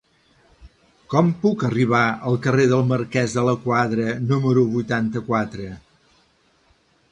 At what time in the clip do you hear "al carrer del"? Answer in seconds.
2.31-2.81